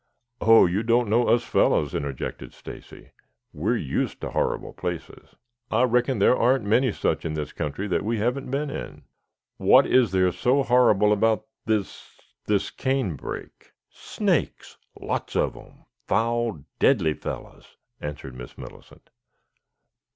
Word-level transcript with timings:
"Oh, 0.41 0.65
you 0.65 0.81
don't 0.81 1.09
know 1.09 1.27
us 1.27 1.43
fellows," 1.43 1.93
interjected 1.93 2.53
Stacy. 2.55 3.11
"We 3.53 3.71
are 3.73 3.75
used 3.75 4.19
to 4.21 4.31
horrible 4.31 4.73
places. 4.73 5.35
I 5.69 5.83
reckon 5.83 6.17
there 6.17 6.35
aren't 6.35 6.63
many 6.65 6.91
such 6.91 7.23
in 7.23 7.35
this 7.35 7.53
country 7.53 7.87
that 7.89 8.03
we 8.03 8.17
haven't 8.17 8.49
been 8.49 8.71
in. 8.71 9.03
What 9.57 9.85
is 9.85 10.11
there 10.11 10.31
so 10.31 10.63
horrible 10.63 11.13
about 11.13 11.45
this 11.67 12.19
this 12.47 12.71
canebrake?" 12.71 13.73
"Snakes, 13.91 14.77
lots 14.99 15.35
of 15.35 15.53
them, 15.53 15.85
foul 16.07 16.63
deadly 16.79 17.13
fellows," 17.13 17.77
answered 17.99 18.33
Miss 18.33 18.57
Millicent. 18.57 19.11